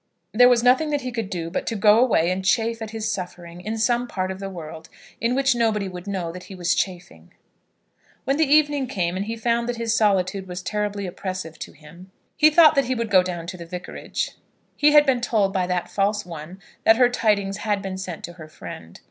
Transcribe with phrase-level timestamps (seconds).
[0.33, 3.11] There was nothing that he could do but to go away and chafe at his
[3.11, 4.89] suffering in some part of the world
[5.19, 7.33] in which nobody would know that he was chafing.
[8.23, 12.09] When the evening came, and he found that his solitude was terribly oppressive to him,
[12.35, 14.31] he thought that he would go down to the Vicarage.
[14.75, 18.33] He had been told by that false one that her tidings had been sent to
[18.33, 18.99] her friend.